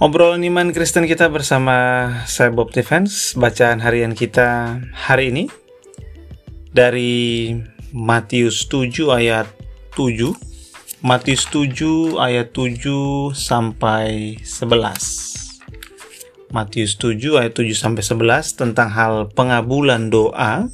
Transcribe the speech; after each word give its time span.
Obrolan 0.00 0.40
iman 0.48 0.72
Kristen 0.72 1.04
kita 1.04 1.28
bersama 1.28 2.08
saya 2.24 2.48
Bob 2.48 2.72
Defense. 2.72 3.36
Bacaan 3.36 3.84
harian 3.84 4.16
kita 4.16 4.80
hari 4.96 5.28
ini 5.28 5.44
dari 6.72 7.52
Matius 7.92 8.64
7 8.64 9.12
ayat 9.12 9.44
7. 9.92 10.32
Matius 11.04 11.44
7 11.52 12.16
ayat 12.16 12.48
7 12.56 13.36
sampai 13.36 14.40
11. 14.40 16.48
Matius 16.48 16.96
7 16.96 17.36
ayat 17.36 17.52
7 17.52 17.76
sampai 17.76 18.00
11 18.00 18.56
tentang 18.56 18.88
hal 18.88 19.28
pengabulan 19.36 20.08
doa. 20.08 20.64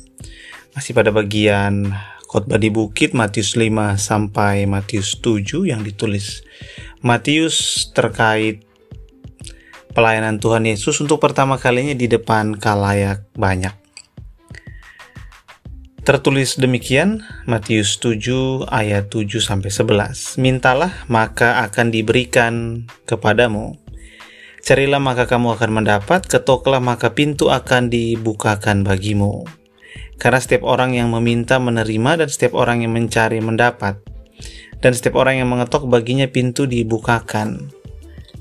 Masih 0.70 0.94
pada 0.94 1.10
bagian 1.10 1.90
khotbah 2.30 2.62
di 2.62 2.70
bukit 2.70 3.10
Matius 3.10 3.58
5 3.58 3.98
sampai 3.98 4.70
Matius 4.70 5.18
7 5.18 5.66
yang 5.66 5.82
ditulis 5.82 6.46
Matius 7.02 7.88
terkait 7.94 8.65
pelayanan 9.96 10.36
Tuhan 10.36 10.68
Yesus 10.68 11.00
untuk 11.00 11.24
pertama 11.24 11.56
kalinya 11.56 11.96
di 11.96 12.04
depan 12.04 12.52
kalayak 12.60 13.24
banyak. 13.32 13.72
Tertulis 16.04 16.60
demikian 16.60 17.24
Matius 17.48 17.98
7 17.98 18.68
ayat 18.68 19.08
7 19.08 19.40
sampai 19.40 19.72
11. 19.72 20.36
Mintalah 20.38 20.92
maka 21.08 21.64
akan 21.64 21.90
diberikan 21.90 22.84
kepadamu. 23.08 23.80
Carilah 24.62 25.00
maka 25.00 25.26
kamu 25.26 25.58
akan 25.58 25.70
mendapat, 25.82 26.28
ketoklah 26.28 26.78
maka 26.78 27.10
pintu 27.16 27.50
akan 27.50 27.88
dibukakan 27.90 28.86
bagimu. 28.86 29.48
Karena 30.20 30.38
setiap 30.38 30.62
orang 30.68 30.94
yang 30.94 31.10
meminta 31.10 31.58
menerima 31.58 32.22
dan 32.22 32.28
setiap 32.30 32.54
orang 32.54 32.84
yang 32.86 32.94
mencari 32.94 33.42
mendapat. 33.42 33.98
Dan 34.78 34.92
setiap 34.94 35.18
orang 35.18 35.42
yang 35.42 35.48
mengetok 35.50 35.88
baginya 35.90 36.28
pintu 36.30 36.70
dibukakan. 36.70 37.72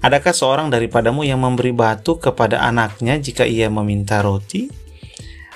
Adakah 0.06 0.38
seorang 0.38 0.67
daripadamu 0.70 1.25
yang 1.25 1.42
memberi 1.42 1.73
batu 1.73 2.22
kepada 2.22 2.61
anaknya 2.61 3.17
jika 3.17 3.42
ia 3.42 3.73
meminta 3.73 4.22
roti? 4.22 4.70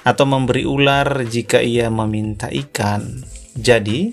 Atau 0.02 0.26
memberi 0.26 0.66
ular 0.66 1.22
jika 1.30 1.62
ia 1.62 1.94
meminta 1.94 2.50
ikan? 2.50 3.22
Jadi, 3.54 4.10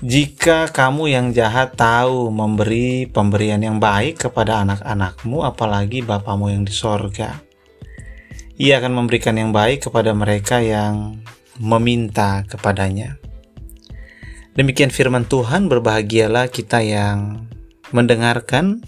jika 0.00 0.72
kamu 0.72 1.12
yang 1.12 1.26
jahat 1.36 1.76
tahu 1.76 2.32
memberi 2.32 3.04
pemberian 3.12 3.60
yang 3.60 3.76
baik 3.76 4.24
kepada 4.24 4.64
anak-anakmu, 4.64 5.44
apalagi 5.44 6.00
Bapamu 6.00 6.48
yang 6.48 6.64
di 6.64 6.72
sorga, 6.72 7.44
ia 8.56 8.80
akan 8.80 9.04
memberikan 9.04 9.36
yang 9.36 9.52
baik 9.52 9.84
kepada 9.84 10.16
mereka 10.16 10.64
yang 10.64 11.20
meminta 11.60 12.48
kepadanya. 12.48 13.20
Demikian 14.56 14.88
firman 14.88 15.28
Tuhan, 15.28 15.68
berbahagialah 15.68 16.48
kita 16.48 16.80
yang 16.80 17.51
mendengarkan 17.92 18.80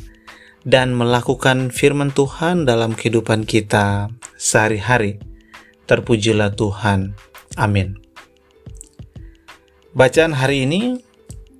dan 0.64 0.96
melakukan 0.96 1.68
firman 1.68 2.10
Tuhan 2.10 2.64
dalam 2.64 2.96
kehidupan 2.96 3.44
kita 3.44 4.08
sehari-hari. 4.40 5.20
Terpujilah 5.84 6.56
Tuhan. 6.56 7.12
Amin. 7.60 8.00
Bacaan 9.94 10.34
hari 10.34 10.64
ini 10.66 10.98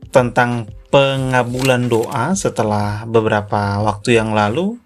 tentang 0.08 0.66
pengabulan 0.88 1.86
doa 1.86 2.32
setelah 2.34 3.04
beberapa 3.04 3.78
waktu 3.84 4.18
yang 4.18 4.32
lalu 4.32 4.80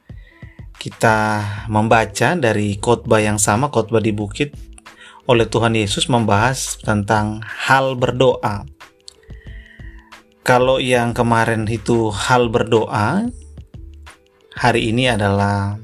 kita 0.79 1.43
membaca 1.67 2.39
dari 2.39 2.79
khotbah 2.79 3.23
yang 3.23 3.37
sama 3.37 3.69
khotbah 3.69 4.03
di 4.03 4.15
bukit 4.15 4.55
oleh 5.29 5.45
Tuhan 5.45 5.77
Yesus 5.77 6.09
membahas 6.09 6.81
tentang 6.81 7.45
hal 7.45 7.99
berdoa 7.99 8.65
kalau 10.49 10.81
yang 10.81 11.13
kemarin 11.13 11.69
itu 11.69 12.09
hal 12.09 12.49
berdoa, 12.49 13.29
hari 14.57 14.89
ini 14.89 15.13
adalah 15.13 15.77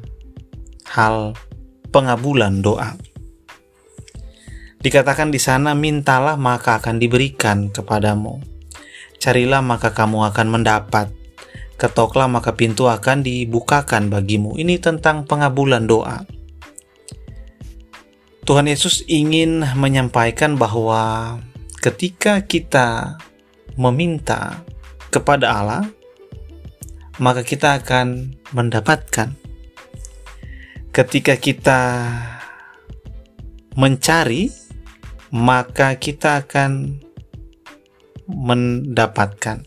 hal 0.88 1.36
pengabulan 1.92 2.64
doa. 2.64 2.96
Dikatakan 4.80 5.28
di 5.28 5.36
sana, 5.36 5.76
mintalah 5.76 6.40
maka 6.40 6.80
akan 6.80 6.96
diberikan 6.96 7.68
kepadamu. 7.68 8.40
Carilah 9.20 9.60
maka 9.60 9.92
kamu 9.92 10.32
akan 10.32 10.48
mendapat. 10.48 11.12
Ketoklah 11.76 12.32
maka 12.32 12.56
pintu 12.56 12.88
akan 12.88 13.20
dibukakan 13.20 14.08
bagimu. 14.08 14.56
Ini 14.56 14.80
tentang 14.80 15.28
pengabulan 15.28 15.84
doa. 15.84 16.24
Tuhan 18.48 18.64
Yesus 18.64 19.04
ingin 19.12 19.60
menyampaikan 19.76 20.56
bahwa 20.56 21.36
ketika 21.84 22.40
kita 22.48 23.20
meminta 23.74 24.62
kepada 25.10 25.54
Allah, 25.58 25.84
maka 27.22 27.46
kita 27.46 27.78
akan 27.82 28.34
mendapatkan. 28.50 29.34
Ketika 30.94 31.34
kita 31.38 31.80
mencari, 33.74 34.50
maka 35.34 35.98
kita 35.98 36.46
akan 36.46 37.02
mendapatkan. 38.30 39.66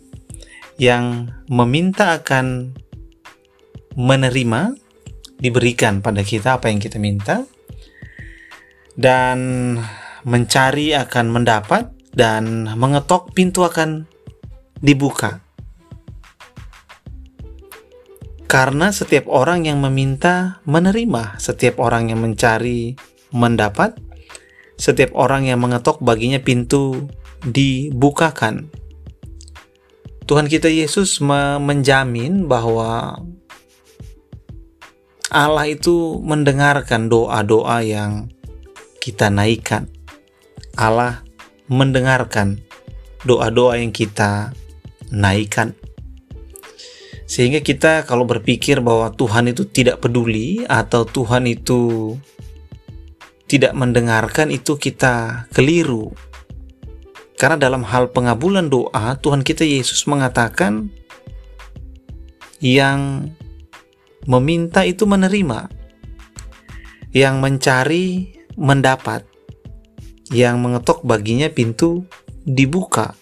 Yang 0.80 1.36
meminta 1.52 2.16
akan 2.22 2.72
menerima, 3.98 4.78
diberikan 5.42 6.00
pada 6.00 6.24
kita 6.24 6.62
apa 6.62 6.72
yang 6.72 6.80
kita 6.80 6.96
minta, 7.02 7.44
dan 8.96 9.38
mencari 10.24 10.96
akan 10.96 11.26
mendapat, 11.34 11.97
dan 12.18 12.74
mengetok 12.74 13.30
pintu 13.38 13.62
akan 13.62 14.10
dibuka. 14.82 15.46
Karena 18.50 18.90
setiap 18.90 19.30
orang 19.30 19.70
yang 19.70 19.78
meminta 19.84 20.64
menerima, 20.66 21.38
setiap 21.38 21.78
orang 21.84 22.10
yang 22.10 22.24
mencari 22.26 22.98
mendapat, 23.30 23.94
setiap 24.80 25.14
orang 25.14 25.46
yang 25.46 25.62
mengetok 25.62 26.02
baginya 26.02 26.42
pintu 26.42 27.06
dibukakan. 27.46 28.72
Tuhan 30.26 30.48
kita 30.50 30.72
Yesus 30.72 31.20
menjamin 31.22 32.48
bahwa 32.50 33.20
Allah 35.28 35.66
itu 35.68 36.24
mendengarkan 36.24 37.12
doa-doa 37.12 37.84
yang 37.84 38.32
kita 39.04 39.28
naikkan. 39.28 39.92
Allah 40.80 41.27
mendengarkan 41.68 42.60
doa-doa 43.24 43.80
yang 43.80 43.92
kita 43.92 44.56
naikkan. 45.12 45.76
Sehingga 47.28 47.60
kita 47.60 48.08
kalau 48.08 48.24
berpikir 48.24 48.80
bahwa 48.80 49.12
Tuhan 49.12 49.52
itu 49.52 49.68
tidak 49.68 50.00
peduli 50.00 50.64
atau 50.64 51.04
Tuhan 51.04 51.44
itu 51.44 52.16
tidak 53.52 53.76
mendengarkan 53.76 54.48
itu 54.48 54.80
kita 54.80 55.48
keliru. 55.52 56.16
Karena 57.36 57.60
dalam 57.60 57.84
hal 57.84 58.16
pengabulan 58.16 58.72
doa 58.72 59.20
Tuhan 59.20 59.44
kita 59.44 59.68
Yesus 59.68 60.08
mengatakan 60.08 60.88
yang 62.64 63.32
meminta 64.24 64.88
itu 64.88 65.04
menerima. 65.04 65.68
Yang 67.12 67.36
mencari 67.44 68.06
mendapat 68.56 69.27
yang 70.32 70.60
mengetok 70.60 71.04
baginya 71.04 71.48
pintu 71.52 72.08
dibuka. 72.44 73.16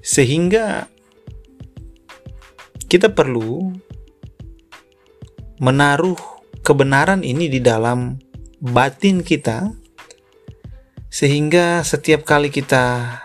Sehingga 0.00 0.88
kita 2.88 3.12
perlu 3.12 3.76
menaruh 5.60 6.16
kebenaran 6.64 7.20
ini 7.20 7.52
di 7.52 7.60
dalam 7.60 8.16
batin 8.58 9.20
kita 9.20 9.74
sehingga 11.08 11.82
setiap 11.82 12.24
kali 12.24 12.52
kita 12.52 13.16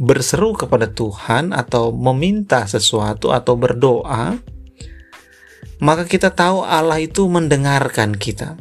berseru 0.00 0.56
kepada 0.56 0.90
Tuhan 0.90 1.54
atau 1.54 1.92
meminta 1.92 2.64
sesuatu 2.66 3.30
atau 3.30 3.54
berdoa 3.54 4.38
maka 5.82 6.06
kita 6.06 6.30
tahu 6.30 6.62
Allah 6.62 7.02
itu 7.02 7.26
mendengarkan 7.26 8.14
kita. 8.14 8.54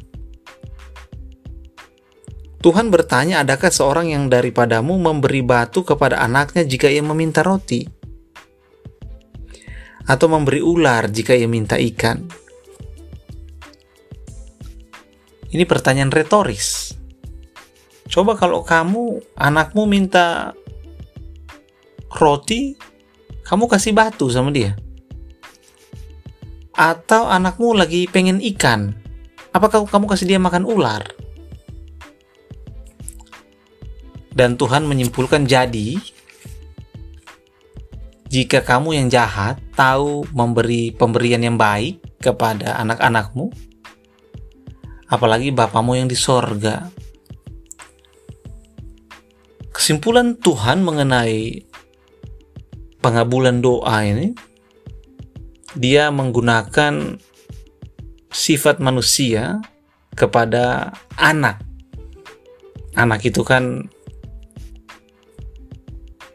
Tuhan 2.62 2.94
bertanya, 2.94 3.42
adakah 3.42 3.74
seorang 3.74 4.13
yang 4.13 4.30
daripadamu 4.30 4.94
memberi 5.02 5.42
batu 5.42 5.81
kepada 5.81 6.22
anaknya 6.22 6.62
jika 6.62 6.86
ia 6.94 7.02
meminta 7.02 7.42
roti? 7.42 7.90
Atau 10.06 10.30
memberi 10.30 10.62
ular 10.62 11.10
jika 11.10 11.34
ia 11.34 11.50
minta 11.50 11.81
ikan? 11.81 12.22
Ini 15.50 15.66
pertanyaan 15.66 16.13
retoris. 16.13 16.94
Coba 18.06 18.38
kalau 18.38 18.62
kamu, 18.62 19.25
anakmu 19.42 19.90
minta 19.90 20.54
roti, 22.13 22.78
kamu 23.42 23.66
kasih 23.66 23.98
batu 23.98 24.30
sama 24.30 24.54
dia. 24.54 24.78
Atau 26.78 27.25
anakmu 27.25 27.74
lagi 27.74 28.06
pengen 28.06 28.38
ikan, 28.54 28.94
apakah 29.50 29.81
kamu 29.90 30.06
kasih 30.06 30.30
dia 30.30 30.38
makan 30.38 30.69
ular? 30.69 31.20
Dan 34.31 34.56
Tuhan 34.56 34.88
menyimpulkan 34.88 35.44
jadi 35.44 36.00
jika 38.31 38.63
kamu 38.63 38.95
yang 38.95 39.07
jahat 39.12 39.60
tahu 39.75 40.24
memberi 40.31 40.95
pemberian 40.95 41.44
yang 41.44 41.60
baik 41.60 42.00
kepada 42.24 42.80
anak-anakmu? 42.80 43.51
Apalagi 45.12 45.51
bapamu 45.51 46.00
yang 46.00 46.07
di 46.07 46.16
sorga. 46.16 46.88
Kesimpulan 49.75 50.39
Tuhan 50.39 50.80
mengenai 50.88 51.68
pengabulan 53.04 53.60
doa 53.60 54.07
ini, 54.07 54.31
dia 55.75 56.07
menggunakan 56.07 57.19
sifat 58.31 58.80
manusia 58.80 59.60
kepada 60.16 60.95
anak. 61.19 61.60
Anak 62.95 63.27
itu 63.27 63.44
kan 63.44 63.92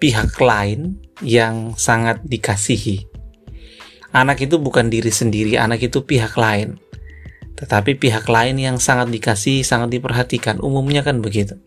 pihak 0.06 0.38
lain 0.38 1.02
yang 1.18 1.74
sangat 1.74 2.22
dikasihi. 2.22 3.10
Anak 4.14 4.38
itu 4.38 4.54
bukan 4.62 4.86
diri 4.86 5.10
sendiri, 5.10 5.58
anak 5.58 5.82
itu 5.82 6.06
pihak 6.06 6.38
lain. 6.38 6.78
Tetapi 7.58 7.98
pihak 7.98 8.30
lain 8.30 8.54
yang 8.62 8.78
sangat 8.78 9.10
dikasihi, 9.10 9.66
sangat 9.66 9.98
diperhatikan, 9.98 10.62
umumnya 10.62 11.02
kan 11.02 11.18
begitu. 11.18 11.58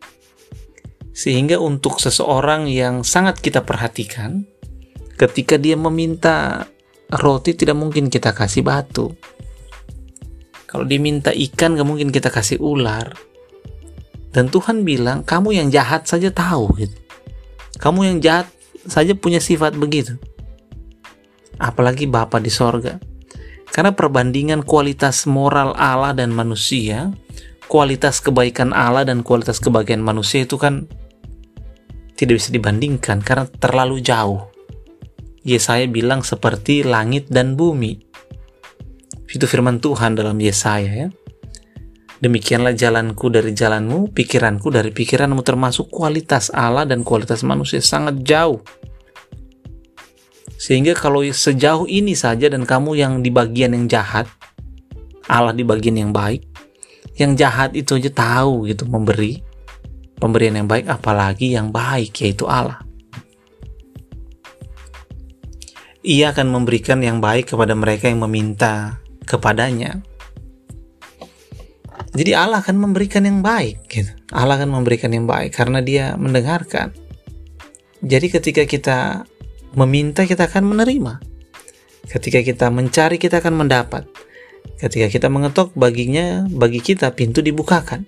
Sehingga 1.11 1.59
untuk 1.59 1.99
seseorang 1.99 2.71
yang 2.71 3.03
sangat 3.03 3.43
kita 3.43 3.67
perhatikan, 3.67 4.47
ketika 5.19 5.59
dia 5.59 5.75
meminta 5.75 6.63
roti 7.11 7.59
tidak 7.59 7.75
mungkin 7.75 8.07
kita 8.07 8.31
kasih 8.31 8.63
batu. 8.63 9.11
Kalau 10.63 10.87
diminta 10.87 11.35
ikan 11.35 11.75
gak 11.75 11.83
mungkin 11.83 12.07
kita 12.07 12.31
kasih 12.31 12.55
ular. 12.63 13.11
Dan 14.31 14.47
Tuhan 14.47 14.87
bilang, 14.87 15.27
kamu 15.27 15.59
yang 15.59 15.67
jahat 15.67 16.07
saja 16.07 16.31
tahu 16.31 16.71
gitu. 16.79 17.08
Kamu 17.79 18.03
yang 18.03 18.17
jahat 18.19 18.51
saja 18.83 19.15
punya 19.15 19.39
sifat 19.39 19.73
begitu. 19.79 20.19
Apalagi 21.55 22.05
Bapa 22.07 22.43
di 22.43 22.51
sorga. 22.51 22.99
Karena 23.71 23.95
perbandingan 23.95 24.67
kualitas 24.67 25.23
moral 25.29 25.71
Allah 25.79 26.11
dan 26.11 26.35
manusia, 26.35 27.13
kualitas 27.71 28.19
kebaikan 28.19 28.75
Allah 28.75 29.07
dan 29.07 29.23
kualitas 29.23 29.61
kebaikan 29.61 30.03
manusia 30.03 30.43
itu 30.43 30.59
kan 30.59 30.89
tidak 32.19 32.43
bisa 32.43 32.51
dibandingkan 32.51 33.23
karena 33.23 33.47
terlalu 33.47 34.03
jauh. 34.03 34.51
Yesaya 35.47 35.87
bilang 35.87 36.19
seperti 36.19 36.83
langit 36.83 37.31
dan 37.31 37.55
bumi. 37.55 37.95
Itu 39.29 39.45
firman 39.47 39.79
Tuhan 39.79 40.19
dalam 40.19 40.35
Yesaya 40.35 41.07
ya. 41.07 41.07
Demikianlah 42.19 42.75
jalanku 42.75 43.31
dari 43.31 43.55
jalanmu, 43.55 44.11
pikiranku 44.11 44.67
dari 44.67 44.91
pikiranmu 44.91 45.39
termasuk 45.39 45.87
kualitas 45.87 46.51
Allah 46.51 46.83
dan 46.83 47.07
kualitas 47.07 47.47
manusia 47.47 47.79
sangat 47.79 48.19
jauh. 48.27 48.59
Sehingga 50.59 50.91
kalau 50.91 51.23
sejauh 51.23 51.87
ini 51.87 52.19
saja 52.19 52.51
dan 52.51 52.67
kamu 52.67 52.99
yang 52.99 53.13
di 53.23 53.31
bagian 53.31 53.71
yang 53.71 53.87
jahat, 53.87 54.27
Allah 55.31 55.55
di 55.55 55.63
bagian 55.63 55.95
yang 55.95 56.11
baik, 56.11 56.43
yang 57.15 57.39
jahat 57.39 57.71
itu 57.71 57.95
aja 57.95 58.11
tahu 58.11 58.67
gitu 58.67 58.83
memberi 58.83 59.39
pemberian 60.19 60.59
yang 60.59 60.67
baik 60.67 60.91
apalagi 60.91 61.55
yang 61.55 61.71
baik 61.71 62.11
yaitu 62.19 62.43
Allah. 62.43 62.83
Ia 66.03 66.35
akan 66.35 66.51
memberikan 66.51 66.99
yang 66.99 67.23
baik 67.23 67.55
kepada 67.55 67.71
mereka 67.75 68.11
yang 68.11 68.19
meminta 68.23 68.99
kepadanya. 69.23 70.03
Jadi 72.19 72.35
Allah 72.35 72.59
akan 72.59 72.83
memberikan 72.83 73.23
yang 73.23 73.39
baik 73.39 73.87
gitu. 73.87 74.11
Allah 74.35 74.59
akan 74.59 74.75
memberikan 74.75 75.07
yang 75.15 75.23
baik 75.23 75.55
karena 75.55 75.79
dia 75.79 76.19
mendengarkan. 76.19 76.91
Jadi 78.03 78.27
ketika 78.27 78.67
kita 78.67 79.23
meminta 79.71 80.27
kita 80.27 80.51
akan 80.51 80.67
menerima. 80.67 81.23
Ketika 82.11 82.43
kita 82.43 82.67
mencari 82.75 83.15
kita 83.15 83.39
akan 83.39 83.63
mendapat. 83.63 84.03
Ketika 84.75 85.07
kita 85.07 85.31
mengetok 85.31 85.71
baginya 85.79 86.43
bagi 86.51 86.83
kita 86.83 87.15
pintu 87.15 87.39
dibukakan. 87.39 88.03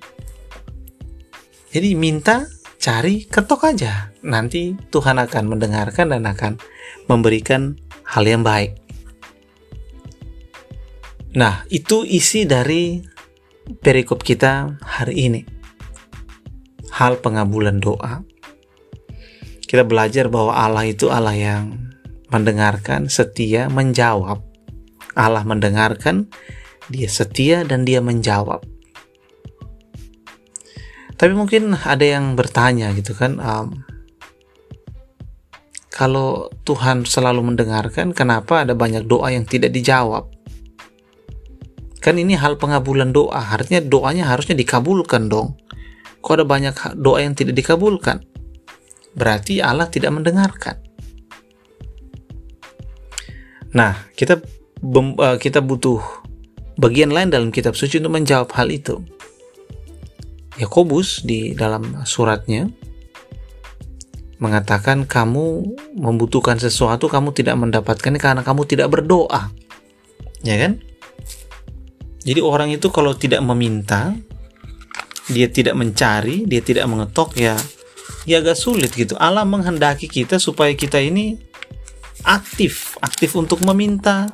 Jadi 1.72 1.96
minta, 1.96 2.52
cari, 2.84 3.24
ketok 3.32 3.64
aja. 3.64 4.12
Nanti 4.28 4.76
Tuhan 4.92 5.24
akan 5.24 5.56
mendengarkan 5.56 6.12
dan 6.12 6.28
akan 6.28 6.60
memberikan 7.08 7.80
hal 8.04 8.28
yang 8.28 8.44
baik. 8.44 8.76
Nah, 11.32 11.64
itu 11.72 12.04
isi 12.04 12.44
dari 12.44 13.00
perikop 13.80 14.26
kita 14.26 14.76
hari 14.84 15.32
ini. 15.32 15.42
Hal 16.92 17.24
pengabulan 17.24 17.80
doa. 17.80 18.28
Kita 19.64 19.88
belajar 19.88 20.28
bahwa 20.28 20.52
Allah 20.52 20.84
itu 20.84 21.08
Allah 21.08 21.32
yang 21.32 21.80
mendengarkan, 22.28 23.08
setia, 23.08 23.72
menjawab. 23.72 24.44
Allah 25.16 25.44
mendengarkan, 25.48 26.28
dia 26.92 27.08
setia 27.08 27.64
dan 27.64 27.88
dia 27.88 28.04
menjawab. 28.04 28.64
Tapi 31.16 31.34
mungkin 31.38 31.78
ada 31.78 32.04
yang 32.04 32.36
bertanya 32.36 32.92
gitu 32.98 33.16
kan, 33.16 33.38
um, 33.40 33.86
kalau 35.92 36.50
Tuhan 36.66 37.06
selalu 37.06 37.54
mendengarkan, 37.54 38.12
kenapa 38.12 38.66
ada 38.66 38.74
banyak 38.74 39.06
doa 39.06 39.30
yang 39.30 39.46
tidak 39.46 39.70
dijawab? 39.76 40.41
Kan 42.02 42.18
ini 42.18 42.34
hal 42.34 42.58
pengabulan 42.58 43.14
doa, 43.14 43.54
artinya 43.54 43.78
doanya 43.86 44.34
harusnya 44.34 44.58
dikabulkan 44.58 45.30
dong. 45.30 45.54
Kok 46.26 46.34
ada 46.34 46.46
banyak 46.50 46.74
doa 46.98 47.22
yang 47.22 47.38
tidak 47.38 47.54
dikabulkan? 47.54 48.26
Berarti 49.14 49.62
Allah 49.62 49.86
tidak 49.86 50.10
mendengarkan. 50.10 50.82
Nah, 53.78 54.10
kita 54.18 54.42
eh, 54.42 55.38
kita 55.38 55.62
butuh 55.62 56.02
bagian 56.82 57.14
lain 57.14 57.30
dalam 57.30 57.54
kitab 57.54 57.78
suci 57.78 58.02
untuk 58.02 58.18
menjawab 58.18 58.50
hal 58.58 58.74
itu. 58.74 58.98
Yakobus 60.58 61.22
di 61.22 61.54
dalam 61.54 62.02
suratnya 62.04 62.70
mengatakan 64.42 65.06
kamu 65.06 65.78
membutuhkan 66.02 66.58
sesuatu 66.58 67.06
kamu 67.06 67.30
tidak 67.38 67.62
mendapatkannya 67.62 68.18
karena 68.18 68.42
kamu 68.42 68.66
tidak 68.66 68.90
berdoa. 68.90 69.54
Ya 70.42 70.58
kan? 70.58 70.82
Jadi 72.22 72.40
orang 72.42 72.70
itu 72.70 72.94
kalau 72.94 73.18
tidak 73.18 73.42
meminta, 73.42 74.14
dia 75.32 75.50
tidak 75.50 75.74
mencari, 75.74 76.46
dia 76.46 76.62
tidak 76.62 76.86
mengetok 76.86 77.34
ya 77.38 77.58
ya 78.26 78.42
agak 78.42 78.58
sulit 78.58 78.94
gitu. 78.94 79.18
Allah 79.18 79.48
menghendaki 79.48 80.06
kita 80.06 80.38
supaya 80.38 80.74
kita 80.78 81.02
ini 81.02 81.38
aktif, 82.22 82.98
aktif 83.02 83.34
untuk 83.34 83.66
meminta, 83.66 84.30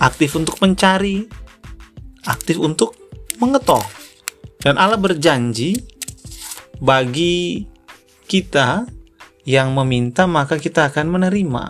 aktif 0.00 0.32
untuk 0.36 0.56
mencari, 0.64 1.28
aktif 2.24 2.56
untuk 2.56 2.96
mengetok. 3.36 3.84
Dan 4.62 4.78
Allah 4.78 4.96
berjanji 4.96 5.76
bagi 6.78 7.66
kita 8.30 8.86
yang 9.42 9.74
meminta 9.74 10.24
maka 10.30 10.56
kita 10.56 10.88
akan 10.88 11.18
menerima. 11.18 11.64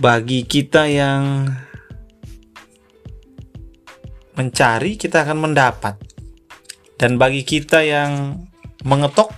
Bagi 0.00 0.48
kita 0.48 0.88
yang 0.88 1.44
mencari, 4.40 4.96
kita 4.96 5.28
akan 5.28 5.52
mendapat. 5.52 6.00
Dan 6.96 7.20
bagi 7.20 7.44
kita 7.44 7.84
yang 7.84 8.40
mengetok, 8.88 9.28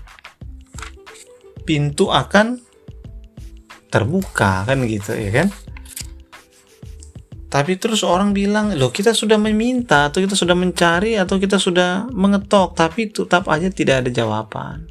pintu 1.66 2.14
akan 2.14 2.62
terbuka 3.90 4.64
kan 4.64 4.78
gitu 4.86 5.12
ya 5.12 5.30
kan? 5.42 5.48
Tapi 7.52 7.76
terus 7.76 8.00
orang 8.00 8.32
bilang 8.32 8.72
loh 8.72 8.88
kita 8.88 9.12
sudah 9.12 9.36
meminta 9.36 10.08
atau 10.08 10.24
kita 10.24 10.32
sudah 10.32 10.56
mencari 10.56 11.20
atau 11.20 11.36
kita 11.36 11.60
sudah 11.60 12.08
mengetok 12.08 12.72
tapi 12.72 13.12
tetap 13.12 13.44
aja 13.52 13.68
tidak 13.68 14.06
ada 14.06 14.10
jawaban. 14.10 14.88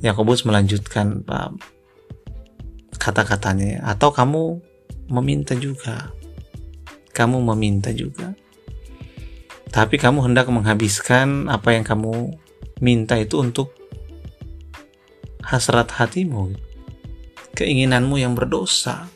Yakobus 0.00 0.48
melanjutkan 0.48 1.20
kata-katanya 2.96 3.84
atau 3.84 4.08
kamu 4.08 4.56
meminta 5.12 5.52
juga 5.52 6.16
kamu 7.16 7.40
meminta 7.40 7.88
juga. 7.96 8.36
Tapi 9.72 9.96
kamu 9.96 10.28
hendak 10.28 10.52
menghabiskan 10.52 11.48
apa 11.48 11.72
yang 11.72 11.84
kamu 11.84 12.36
minta 12.84 13.16
itu 13.16 13.40
untuk 13.40 13.72
hasrat 15.40 15.88
hatimu, 15.96 16.52
keinginanmu 17.56 18.20
yang 18.20 18.36
berdosa. 18.36 19.08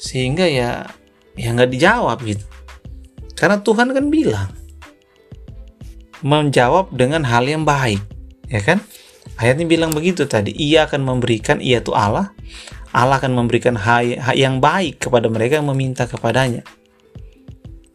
Sehingga 0.00 0.48
ya 0.48 0.88
ya 1.36 1.48
nggak 1.52 1.70
dijawab 1.76 2.18
gitu. 2.24 2.44
Karena 3.36 3.60
Tuhan 3.60 3.92
kan 3.92 4.06
bilang 4.08 4.50
menjawab 6.22 6.94
dengan 6.94 7.26
hal 7.26 7.44
yang 7.50 7.66
baik, 7.66 7.98
ya 8.46 8.62
kan? 8.62 8.78
Ayatnya 9.34 9.66
bilang 9.66 9.90
begitu 9.90 10.22
tadi, 10.30 10.54
ia 10.54 10.86
akan 10.86 11.02
memberikan, 11.02 11.58
ia 11.58 11.82
tuh 11.82 11.98
Allah, 11.98 12.30
Allah 12.92 13.16
akan 13.16 13.32
memberikan 13.32 13.76
hak 13.76 14.36
yang 14.36 14.60
baik 14.60 15.08
kepada 15.08 15.32
mereka 15.32 15.58
yang 15.60 15.68
meminta 15.72 16.04
kepadanya. 16.04 16.60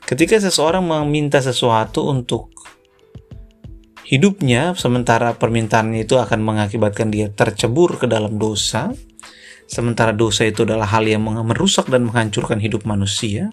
Ketika 0.08 0.42
seseorang 0.42 0.82
meminta 0.82 1.38
sesuatu 1.38 2.10
untuk 2.10 2.50
hidupnya, 4.08 4.74
sementara 4.74 5.36
permintaannya 5.36 6.08
itu 6.08 6.16
akan 6.16 6.40
mengakibatkan 6.42 7.12
dia 7.12 7.28
tercebur 7.28 8.00
ke 8.00 8.08
dalam 8.08 8.40
dosa, 8.40 8.96
sementara 9.68 10.16
dosa 10.16 10.48
itu 10.48 10.64
adalah 10.64 10.88
hal 10.88 11.04
yang 11.06 11.28
merusak 11.28 11.92
dan 11.92 12.08
menghancurkan 12.08 12.58
hidup 12.58 12.88
manusia, 12.88 13.52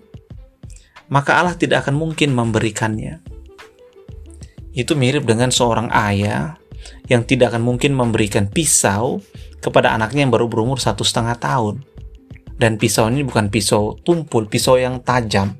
maka 1.10 1.42
Allah 1.42 1.58
tidak 1.58 1.84
akan 1.84 1.98
mungkin 1.98 2.32
memberikannya. 2.32 3.18
Itu 4.72 4.94
mirip 4.94 5.26
dengan 5.26 5.50
seorang 5.50 5.90
ayah 5.90 6.54
yang 7.10 7.26
tidak 7.26 7.52
akan 7.52 7.66
mungkin 7.66 7.92
memberikan 7.98 8.46
pisau 8.46 9.20
kepada 9.64 9.96
anaknya 9.96 10.28
yang 10.28 10.32
baru 10.32 10.52
berumur 10.52 10.76
satu 10.76 11.00
setengah 11.00 11.40
tahun. 11.40 11.80
Dan 12.60 12.76
pisau 12.76 13.08
ini 13.08 13.24
bukan 13.24 13.48
pisau 13.48 13.96
tumpul, 14.04 14.44
pisau 14.46 14.76
yang 14.76 15.00
tajam. 15.00 15.56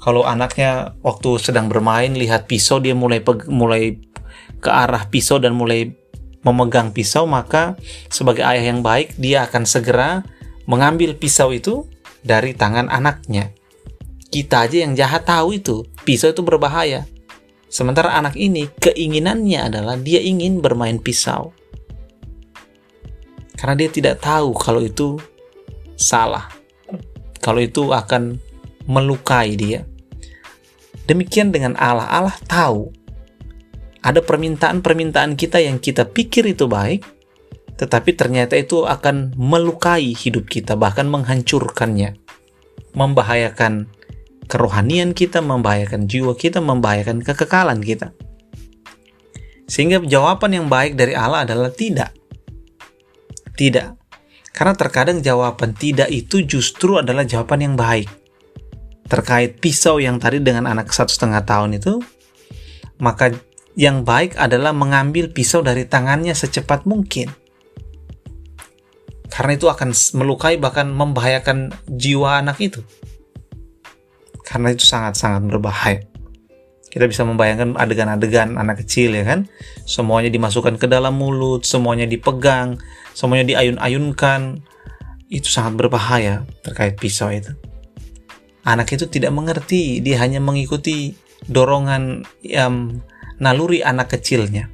Kalau 0.00 0.24
anaknya 0.24 0.96
waktu 1.00 1.40
sedang 1.40 1.72
bermain 1.72 2.12
lihat 2.12 2.48
pisau 2.48 2.80
dia 2.80 2.92
mulai 2.96 3.20
mulai 3.48 4.00
ke 4.60 4.68
arah 4.68 5.08
pisau 5.08 5.40
dan 5.40 5.56
mulai 5.56 5.92
memegang 6.40 6.92
pisau 6.92 7.28
maka 7.28 7.76
sebagai 8.08 8.40
ayah 8.40 8.72
yang 8.72 8.80
baik 8.80 9.12
dia 9.20 9.44
akan 9.44 9.68
segera 9.68 10.24
mengambil 10.64 11.16
pisau 11.16 11.52
itu 11.52 11.84
dari 12.24 12.56
tangan 12.56 12.88
anaknya. 12.88 13.52
Kita 14.30 14.64
aja 14.64 14.86
yang 14.86 14.94
jahat 14.94 15.26
tahu 15.26 15.58
itu, 15.58 15.82
pisau 16.06 16.30
itu 16.30 16.40
berbahaya. 16.46 17.04
Sementara 17.66 18.14
anak 18.14 18.38
ini 18.38 18.70
keinginannya 18.78 19.68
adalah 19.68 19.98
dia 19.98 20.22
ingin 20.22 20.62
bermain 20.62 21.02
pisau. 21.02 21.50
Karena 23.60 23.76
dia 23.76 23.92
tidak 23.92 24.24
tahu 24.24 24.56
kalau 24.56 24.80
itu 24.80 25.20
salah. 26.00 26.48
Kalau 27.44 27.60
itu 27.60 27.92
akan 27.92 28.40
melukai 28.88 29.52
dia. 29.60 29.84
Demikian 31.04 31.52
dengan 31.52 31.76
Allah. 31.76 32.08
Allah 32.08 32.36
tahu 32.48 32.88
ada 34.00 34.24
permintaan-permintaan 34.24 35.36
kita 35.36 35.60
yang 35.60 35.76
kita 35.76 36.08
pikir 36.08 36.48
itu 36.48 36.64
baik, 36.64 37.04
tetapi 37.76 38.16
ternyata 38.16 38.56
itu 38.56 38.88
akan 38.88 39.36
melukai 39.36 40.16
hidup 40.16 40.48
kita, 40.48 40.72
bahkan 40.80 41.04
menghancurkannya 41.12 42.16
membahayakan 42.94 43.86
kerohanian 44.50 45.14
kita, 45.14 45.38
membahayakan 45.40 46.10
jiwa 46.10 46.34
kita, 46.34 46.58
membahayakan 46.58 47.22
kekekalan 47.22 47.78
kita. 47.84 48.10
Sehingga 49.70 50.02
jawaban 50.02 50.50
yang 50.50 50.66
baik 50.66 50.98
dari 50.98 51.14
Allah 51.14 51.46
adalah 51.46 51.70
tidak. 51.70 52.10
Tidak. 53.60 53.88
Karena 54.56 54.72
terkadang 54.72 55.20
jawaban 55.20 55.76
tidak 55.76 56.08
itu 56.08 56.48
justru 56.48 56.96
adalah 56.96 57.28
jawaban 57.28 57.60
yang 57.60 57.74
baik. 57.76 58.08
Terkait 59.04 59.60
pisau 59.60 60.00
yang 60.00 60.16
tadi 60.16 60.40
dengan 60.40 60.64
anak 60.64 60.88
satu 60.88 61.12
setengah 61.12 61.44
tahun 61.44 61.76
itu, 61.76 62.00
maka 63.04 63.36
yang 63.76 64.02
baik 64.02 64.40
adalah 64.40 64.72
mengambil 64.72 65.28
pisau 65.28 65.60
dari 65.60 65.84
tangannya 65.84 66.34
secepat 66.34 66.88
mungkin 66.88 67.30
karena 69.30 69.56
itu 69.56 69.70
akan 69.70 69.94
melukai 70.18 70.58
bahkan 70.58 70.90
membahayakan 70.90 71.70
jiwa 71.86 72.42
anak 72.42 72.58
itu 72.58 72.82
karena 74.42 74.74
itu 74.74 74.84
sangat-sangat 74.84 75.46
berbahaya 75.46 76.02
kita 76.90 77.06
bisa 77.06 77.22
membayangkan 77.22 77.78
adegan-adegan 77.78 78.58
anak 78.58 78.82
kecil 78.82 79.14
ya 79.14 79.22
kan? 79.22 79.46
Semuanya 79.86 80.26
dimasukkan 80.28 80.74
ke 80.74 80.90
dalam 80.90 81.14
mulut 81.14 81.62
semuanya 81.62 82.04
dipegang 82.10 82.76
semuanya 83.14 83.46
diayun-ayunkan. 83.46 84.58
Itu 85.30 85.46
sangat 85.46 85.78
berbahaya 85.78 86.42
terkait 86.66 86.98
pisau 86.98 87.30
itu. 87.30 87.54
Anak 88.66 88.90
itu 88.90 89.06
tidak 89.06 89.30
mengerti 89.30 90.02
dia 90.02 90.18
hanya 90.18 90.42
mengikuti 90.42 91.14
dorongan 91.46 92.26
yang 92.42 92.98
naluri 93.38 93.86
anak 93.86 94.18
kecilnya. 94.18 94.66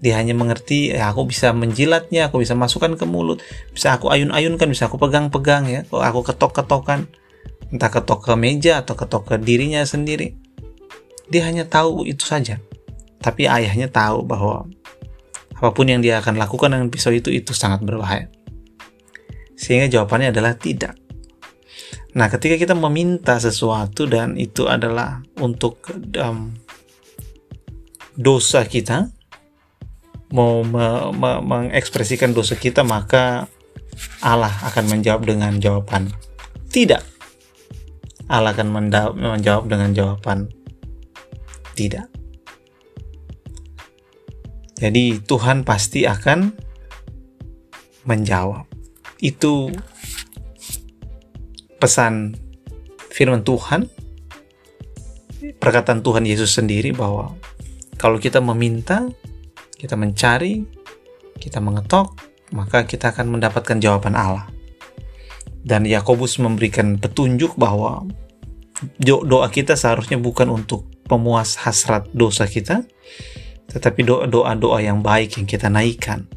Dia 0.00 0.16
hanya 0.16 0.32
mengerti 0.32 0.94
ya 0.94 1.10
aku 1.10 1.26
bisa 1.28 1.50
menjilatnya 1.50 2.30
aku 2.30 2.40
bisa 2.40 2.56
masukkan 2.56 2.96
ke 2.96 3.04
mulut 3.04 3.44
bisa 3.74 4.00
aku 4.00 4.08
ayun-ayunkan 4.08 4.70
bisa 4.70 4.86
aku 4.86 4.96
pegang-pegang 4.96 5.66
ya. 5.66 5.82
Aku 5.90 6.22
ketok-ketokan 6.22 7.10
entah 7.74 7.90
ketok 7.90 8.30
ke 8.30 8.34
meja 8.38 8.82
atau 8.82 8.94
ketok 8.94 9.34
ke 9.34 9.34
dirinya 9.42 9.82
sendiri 9.82 10.38
dia 11.30 11.46
hanya 11.46 11.64
tahu 11.64 12.04
itu 12.04 12.26
saja. 12.26 12.58
Tapi 13.22 13.46
ayahnya 13.46 13.86
tahu 13.86 14.26
bahwa 14.26 14.66
apa 15.54 15.70
pun 15.70 15.86
yang 15.86 16.02
dia 16.02 16.18
akan 16.18 16.36
lakukan 16.36 16.74
dengan 16.74 16.90
pisau 16.90 17.14
itu 17.14 17.30
itu 17.30 17.54
sangat 17.54 17.86
berbahaya. 17.86 18.26
Sehingga 19.54 19.86
jawabannya 19.86 20.34
adalah 20.34 20.58
tidak. 20.58 20.98
Nah 22.18 22.26
ketika 22.26 22.58
kita 22.58 22.74
meminta 22.74 23.38
sesuatu 23.38 24.10
dan 24.10 24.34
itu 24.34 24.66
adalah 24.66 25.22
untuk 25.38 25.86
um, 26.18 26.50
dosa 28.18 28.66
kita 28.66 29.14
mau 30.34 30.66
me, 30.66 31.14
me, 31.14 31.30
mengekspresikan 31.38 32.34
dosa 32.34 32.58
kita 32.58 32.82
maka 32.82 33.46
Allah 34.24 34.50
akan 34.66 34.98
menjawab 34.98 35.22
dengan 35.22 35.54
jawaban 35.62 36.10
tidak. 36.74 37.06
Allah 38.30 38.54
akan 38.54 38.94
menjawab 39.14 39.66
dengan 39.66 39.90
jawaban 39.90 40.59
tidak 41.80 42.06
jadi 44.76 45.20
Tuhan 45.24 45.64
pasti 45.64 46.04
akan 46.04 46.52
menjawab 48.04 48.68
itu 49.24 49.72
pesan 51.80 52.36
firman 53.08 53.40
Tuhan 53.40 53.88
perkataan 55.56 56.04
Tuhan 56.04 56.28
Yesus 56.28 56.52
sendiri 56.52 56.92
bahwa 56.92 57.32
kalau 57.96 58.16
kita 58.16 58.40
meminta 58.40 59.08
kita 59.80 59.96
mencari, 59.96 60.60
kita 61.40 61.56
mengetok, 61.64 62.12
maka 62.52 62.84
kita 62.84 63.16
akan 63.16 63.40
mendapatkan 63.40 63.80
jawaban 63.80 64.12
Allah. 64.12 64.52
Dan 65.64 65.88
Yakobus 65.88 66.36
memberikan 66.36 67.00
petunjuk 67.00 67.56
bahwa 67.56 68.04
doa 69.00 69.48
kita 69.48 69.76
seharusnya 69.76 70.20
bukan 70.20 70.52
untuk 70.52 70.84
pemuas 71.10 71.58
hasrat 71.58 72.06
dosa 72.14 72.46
kita, 72.46 72.86
tetapi 73.66 74.06
doa-doa 74.06 74.78
yang 74.78 75.02
baik 75.02 75.42
yang 75.42 75.46
kita 75.50 75.66
naikkan. 75.66 76.30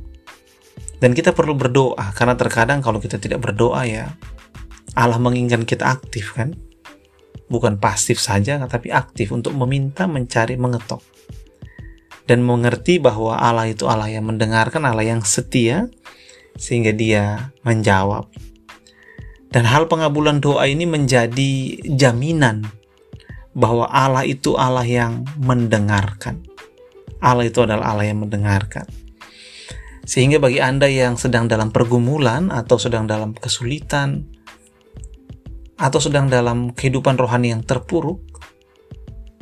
Dan 0.98 1.14
kita 1.14 1.30
perlu 1.38 1.54
berdoa 1.54 2.10
karena 2.18 2.34
terkadang 2.34 2.82
kalau 2.82 2.98
kita 2.98 3.22
tidak 3.22 3.44
berdoa 3.44 3.86
ya 3.86 4.16
Allah 4.98 5.20
menginginkan 5.22 5.68
kita 5.68 5.86
aktif 5.86 6.34
kan. 6.34 6.58
Bukan 7.52 7.78
pasif 7.78 8.18
saja 8.18 8.58
tapi 8.66 8.90
aktif 8.90 9.30
untuk 9.30 9.54
meminta, 9.54 10.10
mencari, 10.10 10.58
mengetok 10.58 11.04
dan 12.24 12.40
mengerti 12.44 13.04
bahwa 13.04 13.36
Allah 13.36 13.68
itu 13.68 13.84
Allah 13.88 14.08
yang 14.08 14.28
mendengarkan, 14.28 14.88
Allah 14.88 15.04
yang 15.04 15.22
setia, 15.24 15.92
sehingga 16.56 16.96
Dia 16.96 17.52
menjawab. 17.68 18.32
Dan 19.54 19.70
hal 19.70 19.86
pengabulan 19.86 20.42
doa 20.42 20.66
ini 20.66 20.88
menjadi 20.90 21.78
jaminan 21.94 22.66
bahwa 23.54 23.86
Allah 23.90 24.26
itu 24.26 24.58
Allah 24.58 24.86
yang 24.86 25.26
mendengarkan. 25.38 26.42
Allah 27.24 27.48
itu 27.48 27.64
adalah 27.64 27.96
Allah 27.96 28.10
yang 28.10 28.26
mendengarkan. 28.26 28.86
Sehingga 30.04 30.42
bagi 30.42 30.60
Anda 30.60 30.92
yang 30.92 31.16
sedang 31.16 31.48
dalam 31.48 31.72
pergumulan 31.72 32.52
atau 32.52 32.76
sedang 32.76 33.08
dalam 33.08 33.32
kesulitan 33.32 34.28
atau 35.80 36.00
sedang 36.04 36.28
dalam 36.28 36.76
kehidupan 36.76 37.16
rohani 37.16 37.56
yang 37.56 37.64
terpuruk, 37.64 38.20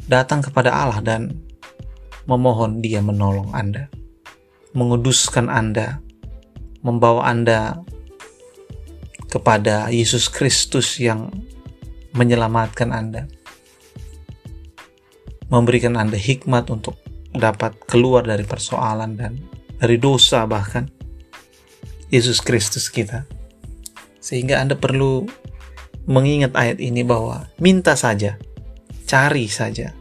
datang 0.05 0.45
kepada 0.45 0.69
Allah 0.69 1.01
dan 1.01 1.33
memohon 2.29 2.79
Dia 2.79 3.01
menolong 3.01 3.49
Anda, 3.57 3.89
menguduskan 4.77 5.49
Anda, 5.49 5.97
membawa 6.85 7.25
Anda 7.25 7.81
kepada 9.33 9.89
Yesus 9.89 10.29
Kristus 10.29 11.01
yang 11.01 11.33
menyelamatkan 12.13 12.93
Anda, 12.93 13.25
memberikan 15.51 15.99
Anda 15.99 16.15
hikmat 16.15 16.71
untuk 16.71 16.97
dapat 17.35 17.75
keluar 17.85 18.23
dari 18.23 18.47
persoalan 18.47 19.19
dan 19.19 19.35
dari 19.77 19.99
dosa 19.99 20.47
bahkan 20.47 20.87
Yesus 22.07 22.39
Kristus 22.39 22.87
kita. 22.87 23.27
Sehingga 24.23 24.63
Anda 24.63 24.79
perlu 24.79 25.27
mengingat 26.07 26.55
ayat 26.55 26.79
ini 26.79 27.03
bahwa 27.03 27.51
minta 27.59 27.99
saja, 27.99 28.39
cari 29.05 29.51
saja, 29.51 29.91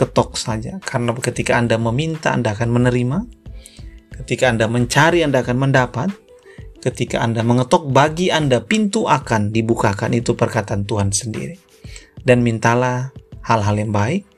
ketok 0.00 0.40
saja. 0.40 0.80
Karena 0.80 1.12
ketika 1.12 1.60
Anda 1.60 1.76
meminta, 1.76 2.32
Anda 2.32 2.56
akan 2.56 2.70
menerima. 2.72 3.18
Ketika 4.24 4.50
Anda 4.50 4.66
mencari, 4.66 5.22
Anda 5.22 5.44
akan 5.44 5.58
mendapat. 5.58 6.08
Ketika 6.78 7.20
Anda 7.20 7.42
mengetok, 7.42 7.90
bagi 7.90 8.30
Anda 8.30 8.62
pintu 8.62 9.10
akan 9.10 9.50
dibukakan. 9.50 10.14
Itu 10.14 10.38
perkataan 10.38 10.86
Tuhan 10.86 11.10
sendiri. 11.10 11.58
Dan 12.22 12.46
mintalah 12.46 13.10
hal-hal 13.42 13.74
yang 13.80 13.90
baik 13.90 14.37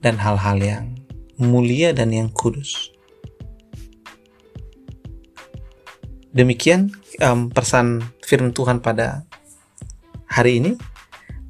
dan 0.00 0.16
hal-hal 0.20 0.58
yang 0.60 0.84
mulia 1.40 1.96
dan 1.96 2.12
yang 2.12 2.28
kudus. 2.32 2.92
Demikian 6.30 6.94
um, 7.24 7.50
pesan 7.50 8.04
firman 8.22 8.54
Tuhan 8.54 8.78
pada 8.84 9.24
hari 10.30 10.62
ini. 10.62 10.72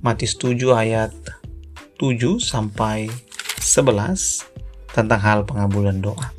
Matius 0.00 0.40
7 0.40 0.56
ayat 0.72 1.12
7 2.00 2.40
sampai 2.40 3.12
11 3.60 4.96
tentang 4.96 5.20
hal 5.20 5.44
pengabulan 5.44 6.00
doa. 6.00 6.32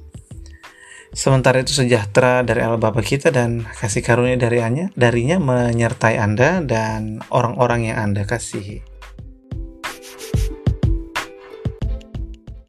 Sementara 1.11 1.61
itu 1.61 1.75
sejahtera 1.75 2.41
dari 2.41 2.65
Allah 2.65 2.81
Bapa 2.81 3.03
kita 3.03 3.29
dan 3.29 3.67
kasih 3.77 4.01
karunia 4.01 4.39
darinya, 4.39 4.89
darinya 4.97 5.37
menyertai 5.37 6.17
Anda 6.17 6.63
dan 6.65 7.21
orang-orang 7.29 7.91
yang 7.93 7.97
Anda 7.99 8.25
kasihi. 8.25 8.90